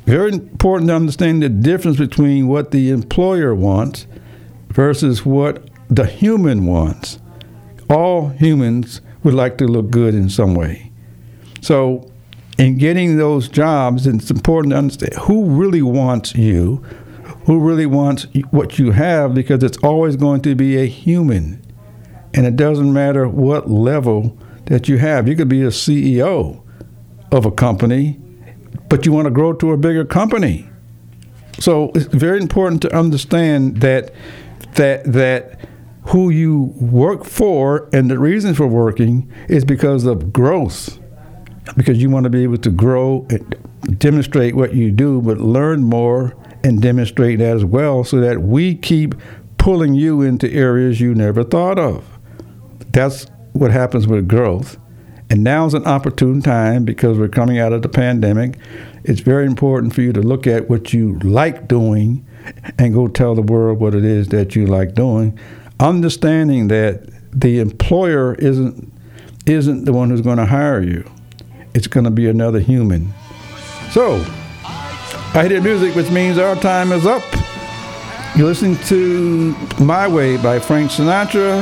[0.05, 4.05] very important to understand the difference between what the employer wants
[4.69, 7.19] versus what the human wants.
[7.89, 10.91] All humans would like to look good in some way.
[11.61, 12.11] So,
[12.57, 16.84] in getting those jobs, it's important to understand who really wants you,
[17.48, 21.64] who really wants what you have, because it's always going to be a human.
[22.34, 25.30] And it doesn't matter what level that you have.
[25.30, 26.62] You could be a CEO
[27.32, 28.20] of a company,
[28.89, 30.70] but you want to grow to a bigger company.
[31.58, 34.14] So it's very important to understand that
[34.74, 35.70] that that
[36.08, 41.00] who you work for and the reason for working is because of growth.
[41.78, 45.84] Because you want to be able to grow and demonstrate what you do, but learn
[45.84, 46.36] more
[46.68, 49.15] and demonstrate that as well so that we keep
[49.57, 52.05] pulling you into areas you never thought of.
[52.91, 54.78] That's what happens with growth.
[55.30, 58.57] And now's an opportune time because we're coming out of the pandemic.
[59.05, 62.26] It's very important for you to look at what you like doing
[62.78, 65.39] and go tell the world what it is that you like doing,
[65.80, 68.91] understanding that the employer isn't
[69.45, 71.09] isn't the one who's going to hire you.
[71.74, 73.13] It's going to be another human.
[73.91, 74.26] So,
[75.38, 77.22] I hit music, which means our time is up.
[78.36, 81.62] You're listening to My Way by Frank Sinatra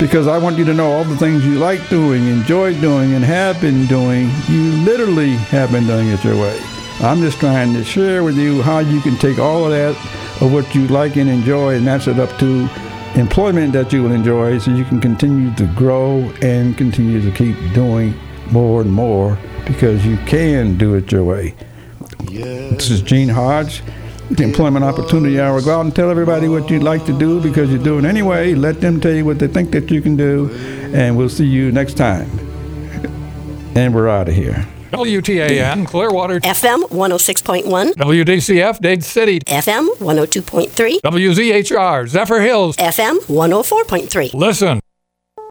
[0.00, 3.24] because I want you to know all the things you like doing, enjoy doing, and
[3.24, 4.28] have been doing.
[4.48, 6.60] You literally have been doing it your way.
[6.98, 9.94] I'm just trying to share with you how you can take all of that
[10.42, 12.68] of what you like and enjoy and match it up to
[13.14, 17.56] employment that you will enjoy so you can continue to grow and continue to keep
[17.72, 18.18] doing
[18.50, 21.54] more and more because you can do it your way.
[22.24, 23.82] This is Gene Hodge,
[24.30, 25.60] the Employment Opportunity Hour.
[25.62, 28.54] Go out and tell everybody what you'd like to do because you're doing anyway.
[28.54, 30.50] Let them tell you what they think that you can do,
[30.94, 32.28] and we'll see you next time.
[33.74, 34.66] And we're out of here.
[34.92, 42.76] WTAN Clearwater, FM 106.1, WDCF Dade City, FM 102.3, WZHR Zephyr Hills.
[42.76, 44.32] FM 104.3.
[44.32, 44.80] Listen.